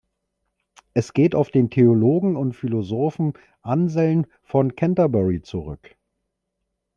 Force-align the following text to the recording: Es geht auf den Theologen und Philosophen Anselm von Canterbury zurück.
Es 0.95 1.13
geht 1.13 1.35
auf 1.35 1.51
den 1.51 1.69
Theologen 1.69 2.35
und 2.35 2.53
Philosophen 2.53 3.33
Anselm 3.61 4.25
von 4.41 4.75
Canterbury 4.75 5.43
zurück. 5.43 5.95